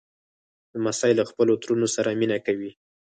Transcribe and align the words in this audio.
لمسی 0.73 1.11
له 1.19 1.23
خپلو 1.29 1.53
ترونو 1.61 1.87
سره 1.95 2.09
مینه 2.19 2.37
کوي. 2.45 2.71